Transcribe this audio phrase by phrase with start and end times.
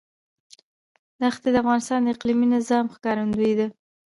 [1.35, 3.67] ښتې د افغانستان د اقلیمي نظام ښکارندوی ده.